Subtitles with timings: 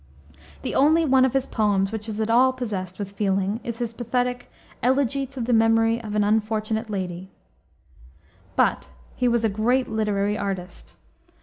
[0.63, 3.93] The only one of his poems which is at all possessed with feeling is his
[3.93, 7.29] pathetic Elegy to the Memory of an Unfortunate Lady.
[8.55, 10.97] But he was a great literary artist.